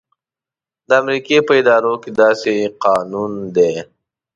[0.87, 2.53] د امریکې په ادارو کې داسې
[2.83, 3.73] قانون دی.